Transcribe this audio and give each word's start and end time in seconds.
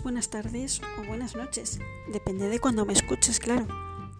buenas 0.00 0.30
tardes 0.30 0.80
o 0.98 1.04
buenas 1.04 1.36
noches. 1.36 1.78
Depende 2.10 2.48
de 2.48 2.60
cuando 2.60 2.86
me 2.86 2.94
escuches, 2.94 3.38
claro. 3.38 3.66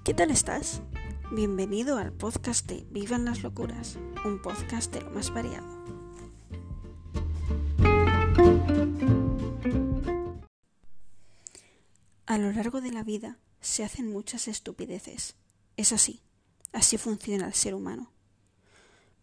¿Qué 0.05 0.13
tal 0.13 0.31
estás? 0.31 0.83
Bienvenido 1.31 1.97
al 1.97 2.13
podcast 2.13 2.67
de 2.67 2.87
Vivan 2.91 3.25
las 3.25 3.43
Locuras, 3.43 3.97
un 4.25 4.43
podcast 4.43 4.93
de 4.93 5.01
lo 5.01 5.11
más 5.11 5.33
variado. 5.33 5.67
A 12.27 12.39
lo 12.39 12.53
largo 12.53 12.81
de 12.81 12.93
la 12.93 13.03
vida 13.03 13.39
se 13.61 13.83
hacen 13.85 14.13
muchas 14.13 14.49
estupideces. 14.49 15.37
Es 15.77 15.93
así, 15.93 16.21
así 16.73 16.99
funciona 16.99 17.47
el 17.47 17.55
ser 17.55 17.75
humano. 17.75 18.13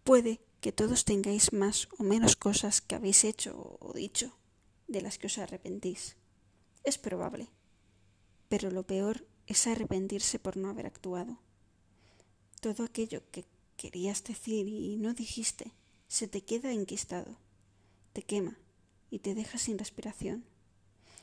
Puede 0.04 0.42
que 0.62 0.72
todos 0.72 1.06
tengáis 1.06 1.54
más 1.54 1.88
o 2.00 2.04
menos 2.04 2.36
cosas 2.36 2.82
que 2.82 2.96
habéis 2.96 3.24
hecho 3.24 3.78
o 3.80 3.94
dicho 3.94 4.36
de 4.88 5.02
las 5.02 5.20
que 5.20 5.28
os 5.28 5.38
arrepentís. 5.38 6.19
Es 6.90 6.98
probable. 6.98 7.50
Pero 8.48 8.72
lo 8.72 8.82
peor 8.82 9.28
es 9.46 9.68
arrepentirse 9.68 10.40
por 10.40 10.58
no 10.58 10.70
haber 10.70 10.88
actuado. 10.88 11.38
Todo 12.62 12.84
aquello 12.84 13.22
que 13.30 13.46
querías 13.78 14.24
decir 14.24 14.68
y 14.68 14.98
no 14.98 15.14
dijiste 15.14 15.72
se 16.08 16.28
te 16.28 16.42
queda 16.42 16.72
enquistado, 16.72 17.38
te 18.14 18.24
quema 18.24 18.58
y 19.12 19.20
te 19.20 19.36
deja 19.36 19.60
sin 19.60 19.78
respiración. 19.78 20.44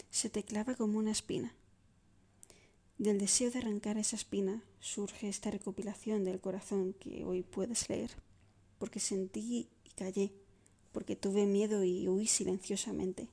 Se 0.09 0.31
te 0.31 0.45
clava 0.45 0.77
como 0.77 1.01
una 1.01 1.11
espina. 1.11 1.53
Del 2.97 3.19
deseo 3.19 3.51
de 3.51 3.59
arrancar 3.59 3.99
esa 3.99 4.15
espina 4.15 4.63
surge 4.79 5.29
esta 5.29 5.51
recopilación 5.51 6.23
del 6.23 6.41
corazón 6.41 6.93
que 6.93 7.25
hoy 7.25 7.43
puedes 7.43 7.89
leer, 7.89 8.13
porque 8.79 9.01
sentí 9.01 9.69
y 9.83 9.91
callé, 9.97 10.33
porque 10.93 11.17
tuve 11.17 11.45
miedo 11.45 11.83
y 11.83 12.07
huí 12.07 12.29
silenciosamente 12.29 13.31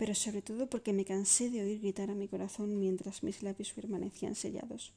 pero 0.00 0.14
sobre 0.14 0.40
todo 0.40 0.66
porque 0.66 0.94
me 0.94 1.04
cansé 1.04 1.50
de 1.50 1.62
oír 1.62 1.78
gritar 1.78 2.10
a 2.10 2.14
mi 2.14 2.26
corazón 2.26 2.80
mientras 2.80 3.22
mis 3.22 3.42
labios 3.42 3.74
permanecían 3.74 4.34
sellados. 4.34 4.94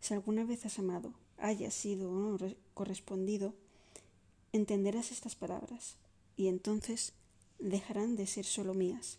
Si 0.00 0.14
alguna 0.14 0.44
vez 0.44 0.66
has 0.66 0.80
amado, 0.80 1.14
hayas 1.38 1.74
sido 1.74 2.10
o 2.10 2.16
no 2.16 2.36
correspondido, 2.74 3.54
entenderás 4.52 5.12
estas 5.12 5.36
palabras, 5.36 5.94
y 6.36 6.48
entonces 6.48 7.12
dejarán 7.60 8.16
de 8.16 8.26
ser 8.26 8.44
solo 8.44 8.74
mías, 8.74 9.18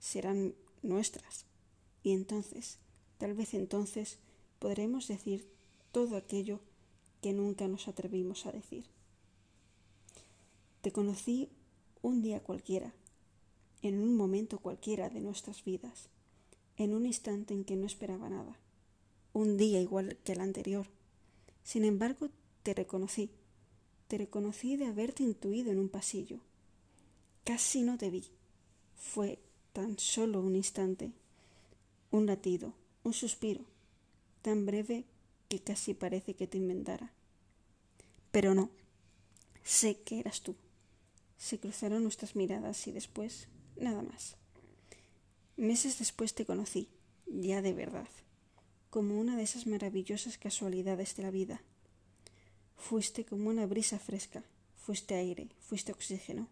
serán 0.00 0.54
nuestras, 0.82 1.46
y 2.02 2.12
entonces, 2.12 2.76
tal 3.16 3.32
vez 3.32 3.54
entonces, 3.54 4.18
podremos 4.58 5.08
decir 5.08 5.48
todo 5.92 6.14
aquello 6.14 6.60
que 7.22 7.32
nunca 7.32 7.68
nos 7.68 7.88
atrevimos 7.88 8.44
a 8.44 8.52
decir. 8.52 8.84
Te 10.82 10.92
conocí 10.92 11.48
un 12.02 12.20
día 12.20 12.40
cualquiera, 12.42 12.92
en 13.82 14.00
un 14.00 14.16
momento 14.16 14.58
cualquiera 14.58 15.10
de 15.10 15.20
nuestras 15.20 15.64
vidas, 15.64 16.08
en 16.76 16.94
un 16.94 17.06
instante 17.06 17.54
en 17.54 17.64
que 17.64 17.76
no 17.76 17.86
esperaba 17.86 18.28
nada, 18.28 18.58
un 19.32 19.56
día 19.56 19.80
igual 19.80 20.16
que 20.24 20.32
el 20.32 20.40
anterior. 20.40 20.86
Sin 21.62 21.84
embargo, 21.84 22.28
te 22.62 22.74
reconocí, 22.74 23.30
te 24.08 24.18
reconocí 24.18 24.76
de 24.76 24.86
haberte 24.86 25.22
intuido 25.22 25.70
en 25.72 25.78
un 25.78 25.88
pasillo. 25.88 26.40
Casi 27.44 27.82
no 27.82 27.98
te 27.98 28.10
vi. 28.10 28.24
Fue 28.96 29.38
tan 29.72 29.98
solo 29.98 30.40
un 30.40 30.56
instante, 30.56 31.12
un 32.10 32.26
latido, 32.26 32.72
un 33.04 33.12
suspiro, 33.12 33.64
tan 34.42 34.66
breve 34.66 35.04
que 35.48 35.60
casi 35.60 35.94
parece 35.94 36.34
que 36.34 36.46
te 36.46 36.58
inventara. 36.58 37.12
Pero 38.32 38.54
no, 38.54 38.70
sé 39.62 40.00
que 40.00 40.20
eras 40.20 40.40
tú. 40.40 40.56
Se 41.36 41.58
cruzaron 41.58 42.02
nuestras 42.02 42.36
miradas 42.36 42.86
y 42.86 42.92
después 42.92 43.48
nada 43.78 44.02
más. 44.02 44.36
Meses 45.56 45.98
después 45.98 46.34
te 46.34 46.44
conocí, 46.44 46.88
ya 47.26 47.62
de 47.62 47.72
verdad, 47.72 48.08
como 48.90 49.18
una 49.18 49.36
de 49.36 49.42
esas 49.42 49.66
maravillosas 49.66 50.38
casualidades 50.38 51.16
de 51.16 51.22
la 51.22 51.30
vida. 51.30 51.62
Fuiste 52.76 53.24
como 53.24 53.48
una 53.48 53.66
brisa 53.66 53.98
fresca, 53.98 54.44
fuiste 54.76 55.14
aire, 55.14 55.48
fuiste 55.60 55.92
oxígeno. 55.92 56.48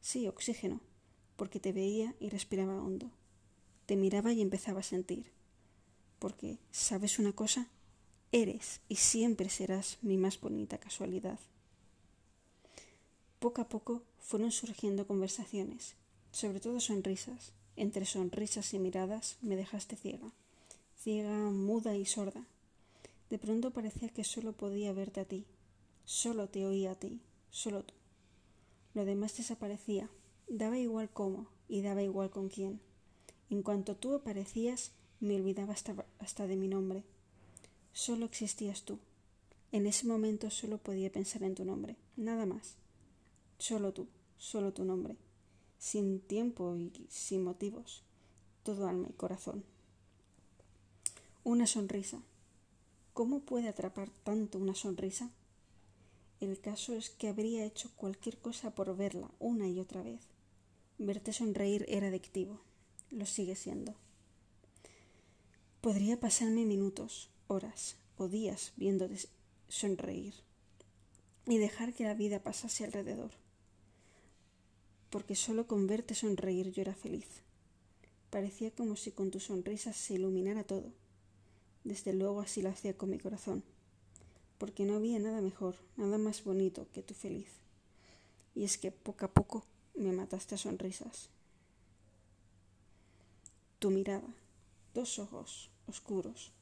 Sí, 0.00 0.28
oxígeno, 0.28 0.80
porque 1.36 1.60
te 1.60 1.72
veía 1.72 2.14
y 2.20 2.28
respiraba 2.28 2.82
hondo. 2.82 3.10
Te 3.86 3.96
miraba 3.96 4.32
y 4.32 4.40
empezaba 4.40 4.80
a 4.80 4.84
sentir. 4.84 5.32
Porque, 6.18 6.58
¿sabes 6.70 7.18
una 7.18 7.32
cosa? 7.32 7.68
Eres 8.32 8.80
y 8.88 8.96
siempre 8.96 9.48
serás 9.48 9.98
mi 10.02 10.16
más 10.16 10.40
bonita 10.40 10.78
casualidad. 10.78 11.38
Poco 13.38 13.62
a 13.62 13.68
poco 13.68 14.02
fueron 14.18 14.50
surgiendo 14.50 15.06
conversaciones, 15.06 15.94
sobre 16.32 16.60
todo 16.60 16.80
sonrisas. 16.80 17.52
Entre 17.76 18.06
sonrisas 18.06 18.74
y 18.74 18.78
miradas 18.78 19.36
me 19.40 19.54
dejaste 19.54 19.94
ciega, 19.96 20.32
ciega, 20.96 21.50
muda 21.50 21.96
y 21.96 22.06
sorda. 22.06 22.44
De 23.30 23.38
pronto 23.38 23.70
parecía 23.70 24.08
que 24.08 24.24
solo 24.24 24.52
podía 24.52 24.92
verte 24.92 25.20
a 25.20 25.24
ti, 25.24 25.44
solo 26.04 26.48
te 26.48 26.66
oía 26.66 26.92
a 26.92 26.94
ti, 26.96 27.20
solo 27.50 27.84
tú. 27.84 27.94
Lo 28.94 29.04
demás 29.04 29.36
desaparecía, 29.36 30.10
daba 30.48 30.76
igual 30.76 31.08
cómo 31.10 31.46
y 31.68 31.82
daba 31.82 32.02
igual 32.02 32.30
con 32.30 32.48
quién. 32.48 32.80
En 33.48 33.62
cuanto 33.62 33.94
tú 33.94 34.14
aparecías, 34.14 34.90
me 35.20 35.36
olvidaba 35.36 35.72
hasta, 35.72 35.94
hasta 36.18 36.46
de 36.48 36.56
mi 36.56 36.66
nombre. 36.66 37.04
Solo 37.92 38.26
existías 38.26 38.82
tú. 38.82 38.98
En 39.70 39.86
ese 39.86 40.06
momento 40.06 40.50
solo 40.50 40.78
podía 40.78 41.12
pensar 41.12 41.44
en 41.44 41.54
tu 41.54 41.64
nombre, 41.64 41.96
nada 42.16 42.44
más. 42.44 42.74
Solo 43.58 43.92
tú, 43.92 44.08
solo 44.36 44.72
tu 44.72 44.84
nombre 44.84 45.16
sin 45.78 46.20
tiempo 46.20 46.76
y 46.76 47.06
sin 47.08 47.44
motivos, 47.44 48.02
todo 48.62 48.88
alma 48.88 49.08
y 49.10 49.12
corazón. 49.12 49.64
Una 51.44 51.66
sonrisa. 51.66 52.20
¿Cómo 53.14 53.40
puede 53.40 53.68
atrapar 53.68 54.10
tanto 54.24 54.58
una 54.58 54.74
sonrisa? 54.74 55.30
El 56.40 56.60
caso 56.60 56.94
es 56.94 57.10
que 57.10 57.28
habría 57.28 57.64
hecho 57.64 57.90
cualquier 57.96 58.38
cosa 58.38 58.70
por 58.74 58.96
verla 58.96 59.30
una 59.38 59.68
y 59.68 59.80
otra 59.80 60.02
vez. 60.02 60.20
Verte 60.98 61.32
sonreír 61.32 61.84
era 61.88 62.08
adictivo. 62.08 62.60
Lo 63.10 63.26
sigue 63.26 63.56
siendo. 63.56 63.94
Podría 65.80 66.20
pasarme 66.20 66.64
minutos, 66.64 67.30
horas 67.46 67.96
o 68.18 68.28
días 68.28 68.72
viéndote 68.76 69.28
sonreír 69.68 70.34
y 71.46 71.58
dejar 71.58 71.94
que 71.94 72.04
la 72.04 72.14
vida 72.14 72.42
pasase 72.42 72.84
alrededor 72.84 73.30
porque 75.10 75.34
solo 75.34 75.66
con 75.66 75.86
verte 75.86 76.14
sonreír 76.14 76.70
yo 76.70 76.82
era 76.82 76.94
feliz. 76.94 77.26
Parecía 78.30 78.70
como 78.70 78.96
si 78.96 79.10
con 79.10 79.30
tu 79.30 79.40
sonrisa 79.40 79.92
se 79.92 80.14
iluminara 80.14 80.64
todo. 80.64 80.92
Desde 81.84 82.12
luego 82.12 82.40
así 82.40 82.60
lo 82.60 82.68
hacía 82.68 82.96
con 82.96 83.10
mi 83.10 83.18
corazón, 83.18 83.62
porque 84.58 84.84
no 84.84 84.96
había 84.96 85.18
nada 85.18 85.40
mejor, 85.40 85.76
nada 85.96 86.18
más 86.18 86.44
bonito 86.44 86.86
que 86.92 87.02
tu 87.02 87.14
feliz. 87.14 87.48
Y 88.54 88.64
es 88.64 88.76
que 88.76 88.90
poco 88.90 89.24
a 89.24 89.28
poco 89.28 89.64
me 89.94 90.12
mataste 90.12 90.56
a 90.56 90.58
sonrisas. 90.58 91.30
Tu 93.78 93.90
mirada, 93.90 94.34
dos 94.92 95.18
ojos 95.18 95.70
oscuros, 95.86 96.52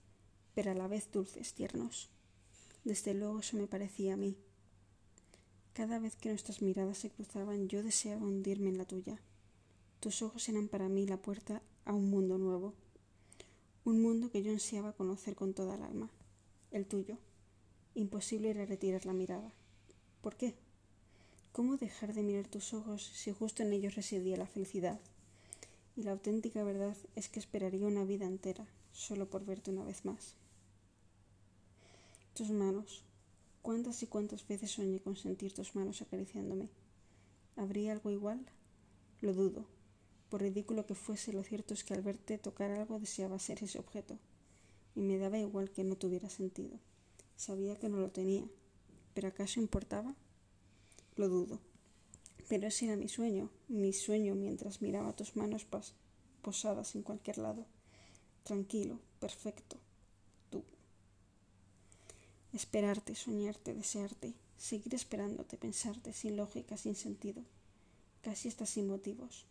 pero 0.54 0.70
a 0.70 0.74
la 0.74 0.86
vez 0.86 1.10
dulces, 1.10 1.54
tiernos. 1.54 2.08
Desde 2.84 3.14
luego 3.14 3.40
eso 3.40 3.56
me 3.56 3.66
parecía 3.66 4.14
a 4.14 4.16
mí, 4.16 4.36
cada 5.76 5.98
vez 5.98 6.16
que 6.16 6.30
nuestras 6.30 6.62
miradas 6.62 6.96
se 6.96 7.10
cruzaban 7.10 7.68
yo 7.68 7.82
deseaba 7.82 8.24
hundirme 8.24 8.70
en 8.70 8.78
la 8.78 8.86
tuya. 8.86 9.20
Tus 10.00 10.22
ojos 10.22 10.48
eran 10.48 10.68
para 10.68 10.88
mí 10.88 11.06
la 11.06 11.18
puerta 11.18 11.60
a 11.84 11.92
un 11.92 12.08
mundo 12.08 12.38
nuevo, 12.38 12.72
un 13.84 14.00
mundo 14.00 14.30
que 14.30 14.42
yo 14.42 14.52
ansiaba 14.52 14.94
conocer 14.94 15.34
con 15.34 15.52
toda 15.52 15.74
el 15.74 15.82
alma, 15.82 16.08
el 16.70 16.86
tuyo. 16.86 17.18
Imposible 17.94 18.48
era 18.48 18.64
retirar 18.64 19.04
la 19.04 19.12
mirada. 19.12 19.52
¿Por 20.22 20.36
qué? 20.36 20.54
¿Cómo 21.52 21.76
dejar 21.76 22.14
de 22.14 22.22
mirar 22.22 22.48
tus 22.48 22.72
ojos 22.72 23.02
si 23.02 23.32
justo 23.32 23.62
en 23.62 23.74
ellos 23.74 23.96
residía 23.96 24.38
la 24.38 24.46
felicidad? 24.46 24.98
Y 25.94 26.04
la 26.04 26.12
auténtica 26.12 26.64
verdad 26.64 26.96
es 27.16 27.28
que 27.28 27.38
esperaría 27.38 27.86
una 27.86 28.04
vida 28.04 28.24
entera 28.24 28.66
solo 28.94 29.28
por 29.28 29.44
verte 29.44 29.72
una 29.72 29.84
vez 29.84 30.06
más. 30.06 30.36
Tus 32.32 32.48
manos, 32.48 33.04
¿Cuántas 33.66 34.00
y 34.04 34.06
cuántas 34.06 34.46
veces 34.46 34.70
soñé 34.70 35.00
con 35.00 35.16
sentir 35.16 35.52
tus 35.52 35.74
manos 35.74 36.00
acariciándome? 36.00 36.68
¿Habría 37.56 37.90
algo 37.90 38.12
igual? 38.12 38.46
Lo 39.20 39.34
dudo. 39.34 39.66
Por 40.28 40.42
ridículo 40.42 40.86
que 40.86 40.94
fuese, 40.94 41.32
lo 41.32 41.42
cierto 41.42 41.74
es 41.74 41.82
que 41.82 41.92
al 41.92 42.00
verte 42.00 42.38
tocar 42.38 42.70
algo 42.70 43.00
deseaba 43.00 43.40
ser 43.40 43.64
ese 43.64 43.80
objeto, 43.80 44.20
y 44.94 45.00
me 45.00 45.18
daba 45.18 45.36
igual 45.38 45.72
que 45.72 45.82
no 45.82 45.96
tuviera 45.96 46.30
sentido. 46.30 46.78
Sabía 47.34 47.76
que 47.76 47.88
no 47.88 47.96
lo 47.96 48.12
tenía, 48.12 48.44
pero 49.14 49.26
¿acaso 49.26 49.58
importaba? 49.58 50.14
Lo 51.16 51.28
dudo. 51.28 51.58
Pero 52.48 52.68
ese 52.68 52.84
era 52.86 52.94
mi 52.94 53.08
sueño, 53.08 53.50
mi 53.66 53.92
sueño 53.92 54.36
mientras 54.36 54.80
miraba 54.80 55.16
tus 55.16 55.34
manos 55.34 55.66
posadas 56.40 56.94
en 56.94 57.02
cualquier 57.02 57.38
lado. 57.38 57.66
Tranquilo, 58.44 59.00
perfecto, 59.18 59.80
Esperarte, 62.56 63.14
soñarte, 63.14 63.74
desearte, 63.74 64.32
seguir 64.56 64.94
esperándote, 64.94 65.58
pensarte, 65.58 66.14
sin 66.14 66.38
lógica, 66.38 66.78
sin 66.78 66.96
sentido, 66.96 67.42
casi 68.22 68.48
hasta 68.48 68.64
sin 68.64 68.86
motivos. 68.88 69.44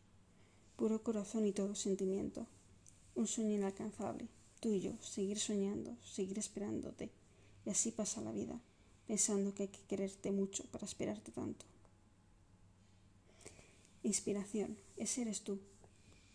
puro 0.76 1.04
corazón 1.04 1.46
y 1.46 1.52
todo 1.52 1.76
sentimiento. 1.76 2.48
Un 3.14 3.28
sueño 3.28 3.54
inalcanzable, 3.54 4.28
tuyo, 4.60 4.94
seguir 5.04 5.38
soñando, 5.40 5.96
seguir 6.04 6.40
esperándote. 6.40 7.12
Y 7.64 7.70
así 7.70 7.92
pasa 7.92 8.22
la 8.22 8.32
vida, 8.32 8.60
pensando 9.06 9.54
que 9.54 9.64
hay 9.64 9.70
que 9.70 9.88
quererte 9.90 10.32
mucho 10.32 10.64
para 10.72 10.86
esperarte 10.86 11.32
tanto. 11.32 11.64
Inspiración, 14.02 14.78
ese 14.98 15.22
eres 15.22 15.42
tú, 15.42 15.60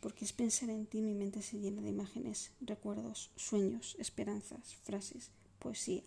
porque 0.00 0.24
es 0.24 0.32
pensar 0.32 0.70
en 0.70 0.86
ti 0.86 1.02
mi 1.02 1.14
mente 1.14 1.42
se 1.42 1.58
llena 1.58 1.82
de 1.82 1.88
imágenes, 1.88 2.52
recuerdos, 2.60 3.30
sueños, 3.34 3.96
esperanzas, 3.98 4.76
frases, 4.84 5.30
poesía. 5.58 6.04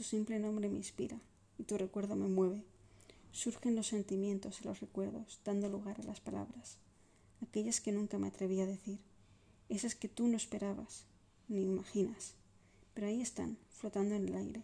Tu 0.00 0.04
simple 0.04 0.38
nombre 0.38 0.70
me 0.70 0.78
inspira 0.78 1.20
y 1.58 1.64
tu 1.64 1.76
recuerdo 1.76 2.16
me 2.16 2.26
mueve. 2.26 2.64
Surgen 3.32 3.76
los 3.76 3.88
sentimientos 3.88 4.62
y 4.62 4.64
los 4.64 4.80
recuerdos, 4.80 5.40
dando 5.44 5.68
lugar 5.68 6.00
a 6.00 6.04
las 6.04 6.20
palabras, 6.20 6.78
aquellas 7.42 7.82
que 7.82 7.92
nunca 7.92 8.16
me 8.16 8.28
atreví 8.28 8.62
a 8.62 8.66
decir, 8.66 8.98
esas 9.68 9.94
que 9.94 10.08
tú 10.08 10.26
no 10.26 10.38
esperabas 10.38 11.04
ni 11.48 11.64
imaginas, 11.64 12.32
pero 12.94 13.08
ahí 13.08 13.20
están, 13.20 13.58
flotando 13.68 14.14
en 14.14 14.26
el 14.26 14.36
aire, 14.36 14.62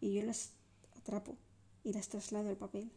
y 0.00 0.12
yo 0.12 0.22
las 0.22 0.52
atrapo 0.96 1.34
y 1.82 1.92
las 1.92 2.08
traslado 2.08 2.48
al 2.48 2.56
papel, 2.56 2.92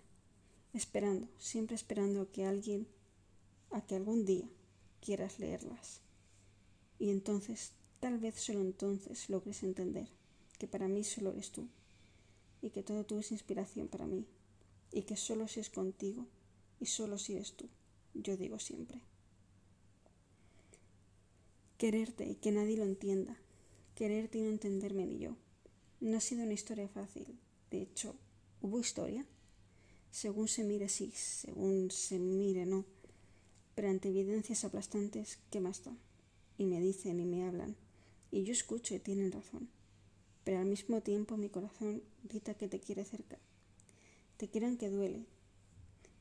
esperando, 0.74 1.28
siempre 1.40 1.75
esperando 1.75 2.22
a 2.22 2.31
que 2.31 2.46
alguien, 2.46 2.86
a 3.72 3.81
que 3.81 3.96
algún 3.96 4.25
día 4.25 4.48
quieras 5.02 5.40
leerlas. 5.40 6.02
Y 7.00 7.10
entonces, 7.10 7.72
tal 8.00 8.20
vez 8.20 8.36
solo 8.36 8.62
entonces 8.62 9.28
logres 9.28 9.64
entender 9.64 10.08
que 10.63 10.68
para 10.69 10.88
mí 10.88 11.04
solo 11.04 11.33
eres 11.33 11.51
tú, 11.51 11.68
y 12.62 12.69
que 12.69 12.83
todo 12.83 13.04
tú 13.04 13.19
es 13.19 13.33
inspiración 13.33 13.89
para 13.89 14.07
mí, 14.07 14.25
y 14.94 15.01
que 15.01 15.18
solo 15.18 15.50
si 15.50 15.60
es 15.60 15.69
contigo 15.69 16.25
y 16.80 16.86
solo 16.86 17.18
si 17.18 17.33
eres 17.33 17.51
tú, 17.51 17.68
yo 18.13 18.38
digo 18.38 18.60
siempre. 18.60 19.01
Quererte 21.77 22.25
y 22.30 22.36
que 22.36 22.54
nadie 22.54 22.77
lo 22.77 22.86
entienda, 22.86 23.36
quererte 23.94 24.38
y 24.38 24.44
no 24.44 24.51
entenderme 24.51 25.06
ni 25.06 25.19
yo. 25.19 25.36
No 26.00 26.15
ha 26.15 26.21
sido 26.21 26.44
una 26.44 26.54
historia 26.54 26.88
fácil. 26.88 27.38
De 27.69 27.81
hecho, 27.81 28.15
¿hubo 28.62 28.80
historia? 28.80 29.25
Según 30.12 30.48
se 30.48 30.63
mire, 30.63 30.88
sí, 30.88 31.12
según 31.13 31.92
se 31.92 32.19
mire, 32.19 32.65
no. 32.65 32.86
Pero 33.75 33.89
ante 33.89 34.07
evidencias 34.07 34.63
aplastantes, 34.63 35.39
¿qué 35.51 35.60
más 35.60 35.83
da? 35.83 35.94
Y 36.57 36.63
me 36.63 36.80
dicen 36.80 37.19
y 37.19 37.25
me 37.25 37.45
hablan. 37.45 37.75
Y 38.31 38.45
yo 38.45 38.54
escucho 38.54 38.95
y 38.95 39.00
tienen 39.00 39.33
razón. 39.33 39.68
Pero 40.44 40.60
al 40.60 40.66
mismo 40.66 41.01
tiempo 41.01 41.38
mi 41.38 41.50
corazón 41.50 42.04
grita 42.24 42.54
que 42.54 42.68
te 42.68 42.80
quiere 42.80 43.06
cerca. 43.06 43.38
Te 44.38 44.50
quieran 44.50 44.78
que 44.78 44.90
duele, 44.90 45.25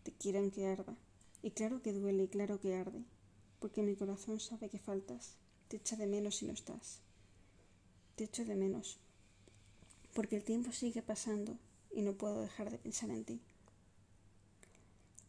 te 0.02 0.12
quieran 0.12 0.50
que 0.50 0.66
arda. 0.66 0.96
Y 1.42 1.50
claro 1.50 1.82
que 1.82 1.92
duele 1.92 2.24
y 2.24 2.28
claro 2.28 2.60
que 2.60 2.76
arde, 2.76 3.04
porque 3.58 3.82
mi 3.82 3.96
corazón 3.96 4.38
sabe 4.38 4.68
que 4.68 4.78
faltas, 4.78 5.36
te 5.68 5.78
echa 5.78 5.96
de 5.96 6.06
menos 6.06 6.36
si 6.36 6.46
no 6.46 6.52
estás. 6.52 7.00
Te 8.14 8.24
echo 8.24 8.44
de 8.44 8.54
menos, 8.54 8.98
porque 10.14 10.36
el 10.36 10.44
tiempo 10.44 10.70
sigue 10.70 11.02
pasando 11.02 11.58
y 11.90 12.02
no 12.02 12.12
puedo 12.12 12.42
dejar 12.42 12.70
de 12.70 12.78
pensar 12.78 13.10
en 13.10 13.24
ti. 13.24 13.40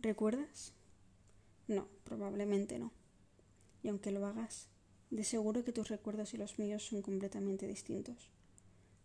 ¿Recuerdas? 0.01 0.73
No, 1.67 1.87
probablemente 2.03 2.77
no. 2.77 2.91
Y 3.81 3.87
aunque 3.87 4.11
lo 4.11 4.25
hagas, 4.25 4.67
de 5.09 5.23
seguro 5.23 5.63
que 5.63 5.71
tus 5.71 5.89
recuerdos 5.89 6.33
y 6.33 6.37
los 6.37 6.59
míos 6.59 6.85
son 6.85 7.01
completamente 7.01 7.67
distintos. 7.67 8.29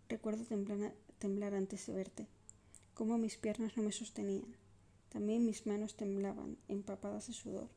Recuerdo 0.08 0.44
temblar, 0.44 0.94
temblar 1.18 1.54
antes 1.54 1.86
de 1.86 1.92
verte, 1.92 2.26
cómo 2.94 3.18
mis 3.18 3.36
piernas 3.36 3.76
no 3.76 3.82
me 3.82 3.92
sostenían. 3.92 4.56
También 5.10 5.44
mis 5.44 5.66
manos 5.66 5.96
temblaban, 5.96 6.56
empapadas 6.68 7.26
de 7.26 7.34
sudor. 7.34 7.68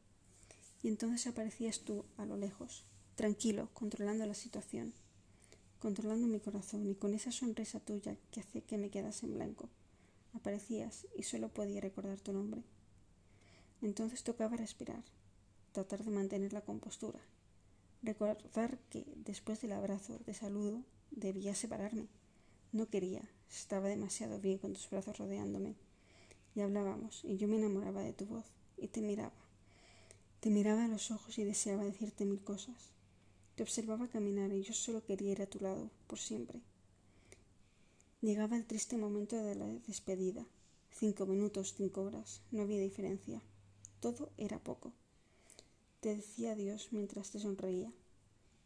Y 0.81 0.87
entonces 0.87 1.27
aparecías 1.27 1.81
tú 1.81 2.05
a 2.17 2.25
lo 2.25 2.37
lejos, 2.37 2.85
tranquilo, 3.15 3.69
controlando 3.73 4.25
la 4.25 4.33
situación, 4.33 4.93
controlando 5.79 6.25
mi 6.27 6.39
corazón 6.39 6.87
y 6.87 6.95
con 6.95 7.13
esa 7.13 7.33
sonrisa 7.33 7.81
tuya 7.81 8.15
que 8.31 8.39
hacía 8.39 8.61
que 8.61 8.77
me 8.77 8.89
quedase 8.89 9.25
en 9.25 9.33
blanco. 9.33 9.69
Aparecías 10.33 11.07
y 11.17 11.23
solo 11.23 11.49
podía 11.49 11.81
recordar 11.81 12.19
tu 12.21 12.31
nombre. 12.31 12.63
Entonces 13.81 14.23
tocaba 14.23 14.55
respirar, 14.55 15.03
tratar 15.73 16.05
de 16.05 16.11
mantener 16.11 16.53
la 16.53 16.61
compostura, 16.61 17.19
recordar 18.01 18.79
que 18.89 19.05
después 19.17 19.59
del 19.59 19.73
abrazo 19.73 20.19
de 20.25 20.33
saludo 20.33 20.83
debía 21.11 21.53
separarme. 21.55 22.07
No 22.73 22.87
quería, 22.89 23.21
estaba 23.49 23.89
demasiado 23.89 24.39
bien 24.39 24.57
con 24.57 24.73
tus 24.73 24.89
brazos 24.89 25.17
rodeándome. 25.17 25.75
Y 26.55 26.61
hablábamos, 26.61 27.23
y 27.25 27.37
yo 27.37 27.47
me 27.47 27.57
enamoraba 27.57 28.01
de 28.01 28.13
tu 28.13 28.25
voz, 28.25 28.45
y 28.77 28.87
te 28.87 29.01
miraba. 29.01 29.33
Te 30.39 30.49
miraba 30.49 30.85
a 30.85 30.87
los 30.87 31.11
ojos 31.11 31.37
y 31.37 31.43
deseaba 31.43 31.83
decirte 31.83 32.25
mil 32.25 32.41
cosas. 32.41 32.91
Te 33.55 33.63
observaba 33.63 34.07
caminar 34.07 34.53
y 34.53 34.63
yo 34.63 34.73
solo 34.73 35.03
quería 35.03 35.33
ir 35.33 35.41
a 35.41 35.47
tu 35.47 35.59
lado, 35.59 35.89
por 36.07 36.17
siempre. 36.17 36.61
Llegaba 38.21 38.55
el 38.55 38.65
triste 38.65 38.97
momento 38.97 39.35
de 39.35 39.55
la 39.55 39.67
despedida. 39.87 40.45
Cinco 40.91 41.25
minutos, 41.25 41.73
cinco 41.75 42.03
horas, 42.03 42.41
no 42.51 42.61
había 42.61 42.79
diferencia. 42.79 43.41
Todo 43.99 44.29
era 44.37 44.59
poco. 44.59 44.93
Te 45.99 46.15
decía 46.15 46.53
adiós 46.53 46.89
mientras 46.91 47.31
te 47.31 47.39
sonreía. 47.39 47.91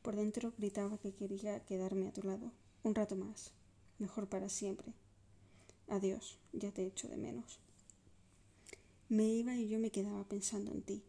Por 0.01 0.15
dentro 0.15 0.53
gritaba 0.57 0.99
que 0.99 1.13
quería 1.13 1.65
quedarme 1.65 2.07
a 2.07 2.13
tu 2.13 2.21
lado, 2.21 2.51
un 2.83 2.95
rato 2.95 3.15
más, 3.15 3.51
mejor 3.99 4.27
para 4.27 4.49
siempre. 4.49 4.93
Adiós, 5.87 6.37
ya 6.53 6.71
te 6.71 6.85
echo 6.85 7.07
de 7.07 7.17
menos. 7.17 7.59
Me 9.09 9.27
iba 9.27 9.55
y 9.55 9.67
yo 9.67 9.79
me 9.79 9.91
quedaba 9.91 10.23
pensando 10.23 10.71
en 10.71 10.81
ti, 10.81 11.03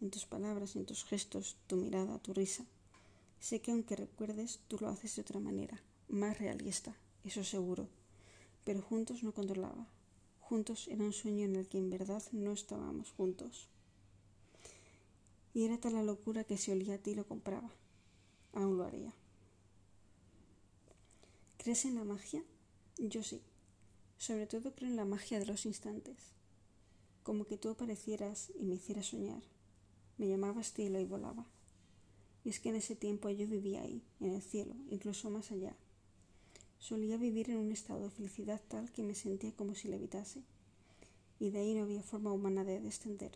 en 0.00 0.10
tus 0.10 0.26
palabras, 0.26 0.76
en 0.76 0.86
tus 0.86 1.04
gestos, 1.04 1.56
tu 1.66 1.76
mirada, 1.76 2.18
tu 2.18 2.32
risa. 2.32 2.64
Sé 3.40 3.60
que 3.60 3.72
aunque 3.72 3.96
recuerdes, 3.96 4.60
tú 4.68 4.78
lo 4.80 4.88
haces 4.88 5.16
de 5.16 5.22
otra 5.22 5.40
manera, 5.40 5.82
más 6.08 6.38
realista, 6.38 6.96
eso 7.24 7.44
seguro. 7.44 7.88
Pero 8.64 8.80
juntos 8.80 9.22
no 9.22 9.34
controlaba, 9.34 9.86
Juntos 10.48 10.88
era 10.88 11.02
un 11.02 11.14
sueño 11.14 11.46
en 11.46 11.56
el 11.56 11.66
que 11.66 11.78
en 11.78 11.88
verdad 11.88 12.22
no 12.32 12.52
estábamos 12.52 13.10
juntos. 13.12 13.66
Y 15.54 15.64
era 15.64 15.78
tal 15.78 15.94
la 15.94 16.02
locura 16.02 16.44
que 16.44 16.58
si 16.58 16.70
olía 16.70 16.96
a 16.96 16.98
ti 16.98 17.14
lo 17.14 17.26
compraba. 17.26 17.70
Aún 18.52 18.76
lo 18.76 18.84
haría. 18.84 19.14
¿Crees 21.64 21.86
en 21.86 21.94
la 21.94 22.04
magia? 22.04 22.44
Yo 22.98 23.22
sí. 23.22 23.40
Sobre 24.18 24.46
todo 24.46 24.74
creo 24.74 24.90
en 24.90 24.96
la 24.96 25.06
magia 25.06 25.38
de 25.38 25.46
los 25.46 25.64
instantes. 25.64 26.14
Como 27.22 27.46
que 27.46 27.56
tú 27.56 27.70
aparecieras 27.70 28.52
y 28.60 28.64
me 28.64 28.74
hicieras 28.74 29.06
soñar. 29.06 29.42
Me 30.18 30.28
llamabas 30.28 30.74
cielo 30.74 31.00
y 31.00 31.06
volaba. 31.06 31.46
Y 32.44 32.50
es 32.50 32.60
que 32.60 32.68
en 32.68 32.74
ese 32.74 32.96
tiempo 32.96 33.30
yo 33.30 33.48
vivía 33.48 33.80
ahí, 33.80 34.02
en 34.20 34.34
el 34.34 34.42
cielo, 34.42 34.74
incluso 34.90 35.30
más 35.30 35.52
allá, 35.52 35.74
Solía 36.80 37.16
vivir 37.16 37.48
en 37.48 37.56
un 37.56 37.72
estado 37.72 38.02
de 38.02 38.10
felicidad 38.10 38.60
tal 38.68 38.92
que 38.92 39.02
me 39.02 39.14
sentía 39.14 39.56
como 39.56 39.74
si 39.74 39.88
levitase, 39.88 40.42
y 41.40 41.48
de 41.48 41.60
ahí 41.60 41.72
no 41.72 41.84
había 41.84 42.02
forma 42.02 42.30
humana 42.30 42.62
de 42.62 42.78
descender. 42.78 43.32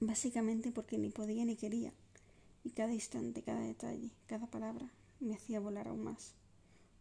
Básicamente 0.00 0.72
porque 0.72 0.98
ni 0.98 1.10
podía 1.10 1.44
ni 1.44 1.54
quería, 1.54 1.92
y 2.64 2.70
cada 2.70 2.92
instante, 2.92 3.44
cada 3.44 3.60
detalle, 3.60 4.10
cada 4.26 4.48
palabra 4.48 4.90
me 5.20 5.36
hacía 5.36 5.60
volar 5.60 5.86
aún 5.86 6.02
más. 6.02 6.34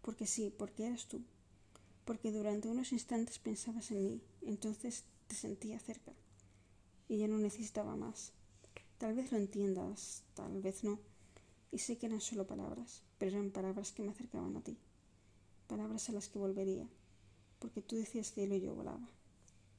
Porque 0.03 0.27
sí, 0.27 0.53
porque 0.55 0.85
eras 0.85 1.07
tú, 1.07 1.23
porque 2.05 2.31
durante 2.31 2.69
unos 2.69 2.91
instantes 2.91 3.39
pensabas 3.39 3.89
en 3.89 4.03
mí, 4.03 4.21
entonces 4.43 5.05
te 5.27 5.35
sentía 5.35 5.79
cerca, 5.79 6.13
y 7.09 7.17
ya 7.17 7.27
no 7.27 7.39
necesitaba 7.39 7.95
más. 7.95 8.33
Tal 8.99 9.15
vez 9.15 9.31
lo 9.31 9.39
entiendas, 9.39 10.21
tal 10.35 10.61
vez 10.61 10.83
no, 10.83 10.99
y 11.71 11.79
sé 11.79 11.97
que 11.97 12.05
eran 12.05 12.21
solo 12.21 12.45
palabras, 12.45 13.01
pero 13.17 13.31
eran 13.31 13.49
palabras 13.49 13.91
que 13.91 14.03
me 14.03 14.11
acercaban 14.11 14.55
a 14.55 14.61
ti 14.61 14.77
palabras 15.73 16.07
a 16.09 16.11
las 16.11 16.29
que 16.29 16.37
volvería, 16.37 16.87
porque 17.57 17.81
tú 17.81 17.95
decías 17.95 18.31
cielo 18.31 18.55
y 18.55 18.61
yo 18.61 18.75
volaba. 18.75 19.09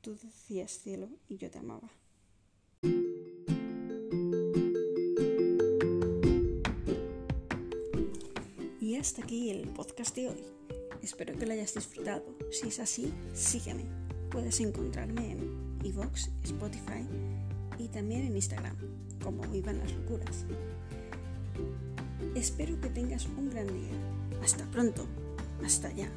Tú 0.01 0.17
decías 0.17 0.73
cielo 0.73 1.09
y 1.29 1.37
yo 1.37 1.53
te 1.53 1.59
amaba. 1.61 1.89
Hasta 9.05 9.21
aquí 9.21 9.51
el 9.51 9.69
podcast 9.69 10.17
de 10.17 10.31
hoy. 10.31 10.43
Espero 11.03 11.37
que 11.37 11.45
lo 11.45 11.53
hayas 11.53 11.75
disfrutado. 11.75 12.25
Si 12.51 12.69
es 12.69 12.79
así, 12.79 13.13
sígueme. 13.35 13.85
Puedes 14.31 14.61
encontrarme 14.61 15.33
en 15.33 15.79
Evox, 15.85 16.31
Spotify 16.43 17.07
y 17.79 17.89
también 17.89 18.23
en 18.23 18.35
Instagram, 18.35 18.75
como 19.23 19.43
Vivan 19.49 19.77
las 19.77 19.93
Locuras. 19.93 20.47
Espero 22.35 22.81
que 22.81 22.89
tengas 22.89 23.27
un 23.27 23.51
gran 23.51 23.67
día. 23.67 23.93
Hasta 24.43 24.65
pronto. 24.71 25.07
Hasta 25.63 25.89
allá. 25.89 26.09